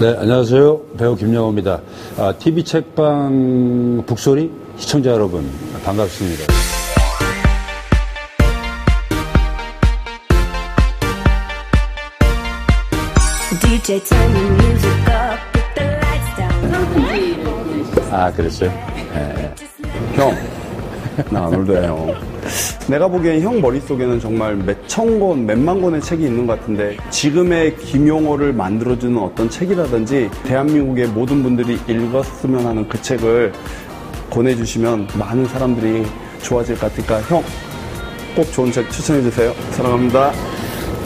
[0.00, 0.80] 네, 안녕하세요.
[0.96, 1.80] 배우 김영호입니다.
[2.18, 5.50] 아, TV 책방 북소리 시청자 여러분,
[5.84, 6.44] 반갑습니다.
[18.12, 18.70] 아, 그랬어요?
[19.16, 19.54] 예,
[20.14, 20.32] 형,
[21.30, 22.14] 나 아놀드예요.
[22.88, 28.52] 내가 보기엔 형 머릿속에는 정말 몇천 권, 몇만 권의 책이 있는 것 같은데 지금의 김용호를
[28.52, 33.52] 만들어주는 어떤 책이라든지 대한민국의 모든 분들이 읽었으면 하는 그 책을
[34.30, 36.06] 권해주시면 많은 사람들이
[36.42, 37.42] 좋아질 것 같으니까 형,
[38.36, 39.52] 꼭 좋은 책 추천해주세요.
[39.72, 40.32] 사랑합니다.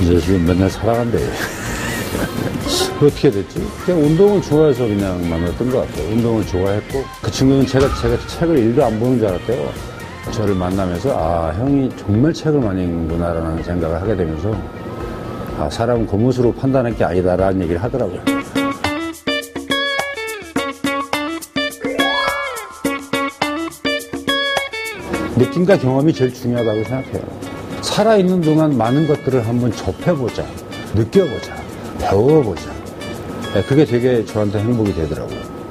[0.01, 1.19] 이제 지금 맨날 살아간대.
[3.01, 3.67] 어떻게 됐지?
[3.85, 6.09] 그냥 운동을 좋아해서 그냥 만났던 것 같아요.
[6.11, 9.92] 운동을 좋아했고, 그 친구는 제가, 제가 책을 일도 안 보는 줄 알았대요.
[10.31, 14.55] 저를 만나면서, 아, 형이 정말 책을 많이 읽는구나라는 생각을 하게 되면서,
[15.59, 18.21] 아, 사람은 겉모습으로 판단할 게 아니다라는 얘기를 하더라고요.
[25.37, 27.23] 느낌과 경험이 제일 중요하다고 생각해요.
[27.83, 30.45] 살아있는 동안 많은 것들을 한번 접해보자,
[30.95, 31.57] 느껴보자,
[31.99, 32.71] 배워보자.
[33.53, 35.62] 네, 그게 되게 저한테 행복이 되더라고요.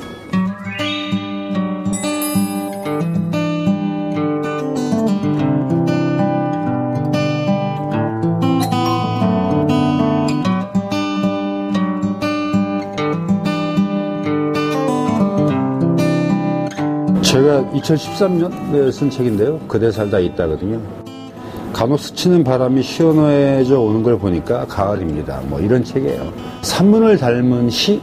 [17.31, 19.57] 제가 2013년에 쓴 책인데요.
[19.65, 20.81] 그대 살다 있다거든요.
[21.71, 25.39] 간혹 스치는 바람이 시원해져 오는 걸 보니까 가을입니다.
[25.45, 26.29] 뭐 이런 책이에요.
[26.61, 28.01] 산문을 닮은 시,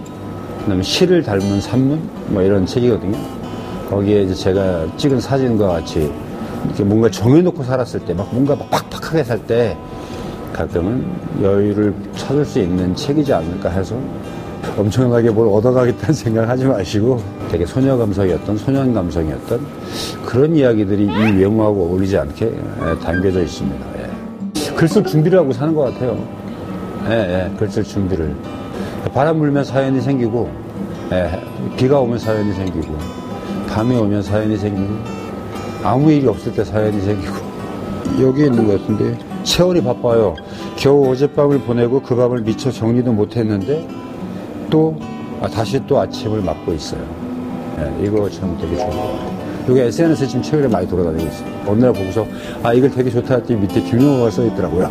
[0.61, 3.19] 그다음에 시를 닮은 산문, 뭐 이런 책이거든요.
[3.91, 6.11] 거기에 이제 제가 찍은 사진과 같이
[6.65, 9.77] 이렇게 뭔가 정해놓고 살았을 때, 막 뭔가 막 팍팍하게 살 때
[10.55, 11.05] 가끔은
[11.42, 13.95] 여유를 찾을 수 있는 책이지 않을까 해서
[14.79, 17.20] 엄청나게 뭘 얻어가겠다는 생각 하지 마시고
[17.51, 19.67] 되게 소녀 감성이었던 소년 감성이었던
[20.25, 23.86] 그런 이야기들이 이 외모하고 어울리지 않게 예, 담겨져 있습니다.
[23.98, 24.75] 예.
[24.75, 26.23] 글쓸 준비를 하고 사는 것 같아요.
[27.08, 28.35] 예, 예, 글쓸 준비를.
[29.14, 30.51] 바람 불면 사연이 생기고,
[31.13, 31.41] 예,
[31.77, 32.97] 비가 오면 사연이 생기고,
[33.69, 34.95] 밤이 오면 사연이 생기고,
[35.83, 37.35] 아무 일이 없을 때 사연이 생기고,
[38.20, 40.35] 여기에 있는 것 같은데, 세월이 바빠요.
[40.77, 43.89] 겨우 어젯밤을 보내고 그 밤을 미처 정리도 못했는데,
[44.69, 44.97] 또
[45.41, 47.27] 아, 다시 또 아침을 맞고 있어요.
[47.78, 49.48] 예, 이거 참 되게 좋은 것 같아요.
[49.68, 51.48] 이게 SNS에 지금 최근에 많이 돌아다니고 있어요.
[51.66, 52.27] 어느 날 보고서
[52.62, 54.90] 아 이걸 되게 좋다 했더니 밑에 김용호가 써 있더라고요.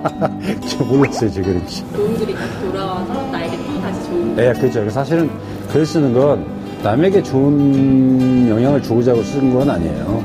[0.66, 1.62] 저 몰랐어요 지금.
[1.94, 4.88] 좋은 글이 돌아와서 나에게 또 다시 좋은 예, 그렇죠.
[4.90, 5.30] 사실은
[5.70, 6.46] 글 쓰는 건
[6.82, 10.22] 남에게 좋은 영향을 주고자 고 쓰는 건 아니에요.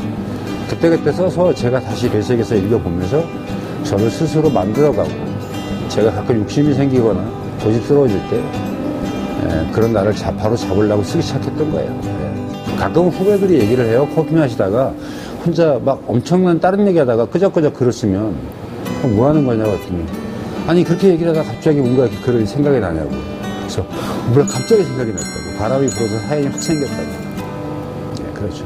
[0.70, 3.24] 그때그때 써서 제가 다시 배색해서 읽어보면서
[3.84, 5.10] 저를 스스로 만들어가고
[5.90, 7.22] 제가 가끔 욕심이 생기거나
[7.62, 8.42] 고집스러워질 때
[9.44, 12.00] 예, 그런 나를 자, 바로 잡으려고 쓰기 시작했던 거예요.
[12.06, 12.76] 예.
[12.78, 14.08] 가끔 후배들이 얘기를 해요.
[14.16, 14.94] 커피 마시다가
[15.46, 18.36] 혼자 막 엄청난 다른 얘기 하다가 끄적끄적 글을 쓰면
[19.16, 20.06] 뭐 하는 거냐고 했더니
[20.68, 23.12] 아니 그렇게 얘기를 하다가 갑자기 뭔가 이렇게 글을 생각이 나냐고
[23.60, 23.86] 그래서
[24.34, 27.04] 뭐야 갑자기 생각이 났다고 바람이 불어서 사연이 확 생겼다고
[28.22, 28.66] 예, 그렇죠.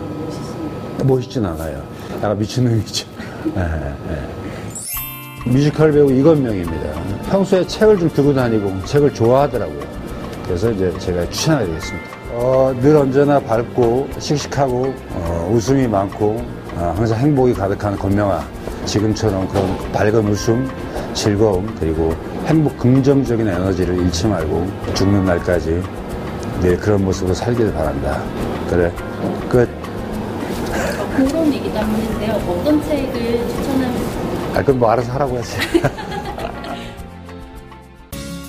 [1.03, 1.81] 멋있진 않아요.
[2.15, 3.07] 약간 미친놈이죠.
[3.55, 5.49] 예, 예.
[5.49, 7.01] 뮤지컬 배우 이건명입니다.
[7.29, 10.06] 평소에 책을 좀 들고 다니고 책을 좋아하더라고요.
[10.47, 12.07] 그래서 이제 제가 추천하게 되겠습니다.
[12.31, 16.43] 어, 늘 언제나 밝고 씩씩하고 어, 웃음이 많고
[16.75, 18.43] 어, 항상 행복이 가득한 권명아
[18.85, 20.69] 지금처럼 그런 밝은 웃음,
[21.13, 22.13] 즐거움 그리고
[22.45, 25.83] 행복 긍정적인 에너지를 잃지 말고 죽는 날까지
[26.61, 28.21] 늘 그런 모습으로 살기를 바란다.
[28.69, 28.91] 그래
[29.49, 29.67] 끝.
[31.17, 32.33] 공론이기 때문인데요.
[32.47, 33.95] 어떤 책을 추천하면
[34.55, 35.57] 아, 그럼 뭐 알아서 하라고 하지.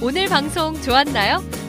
[0.00, 1.42] 오늘 방송 좋았나요?